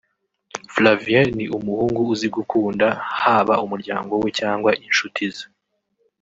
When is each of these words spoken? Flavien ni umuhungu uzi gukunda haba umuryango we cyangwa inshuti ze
Flavien 0.73 1.27
ni 1.37 1.45
umuhungu 1.57 1.99
uzi 2.13 2.27
gukunda 2.35 2.87
haba 3.21 3.53
umuryango 3.65 4.13
we 4.21 4.29
cyangwa 4.39 4.69
inshuti 4.87 5.21
ze 5.35 5.45